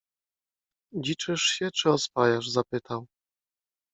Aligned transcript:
Dziczysz 0.93 1.41
się 1.43 1.69
czy 1.71 1.89
oswajasz?— 1.89 2.49
zapytał. 2.51 3.07